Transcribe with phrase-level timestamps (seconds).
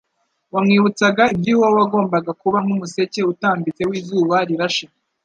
[0.53, 4.85] wamwibutsaga iby'Uwo wagombaga kuba nk' ''umuseke utambitse w'izuba rirashe